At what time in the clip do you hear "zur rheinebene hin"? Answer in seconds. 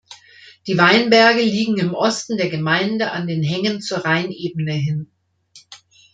3.81-5.11